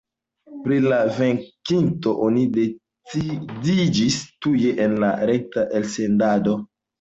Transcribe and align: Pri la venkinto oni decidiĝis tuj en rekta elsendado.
Pri 0.61 0.77
la 0.85 1.01
venkinto 1.17 2.13
oni 2.27 2.45
decidiĝis 2.55 4.17
tuj 4.47 4.57
en 4.87 4.97
rekta 5.33 5.67
elsendado. 5.83 6.59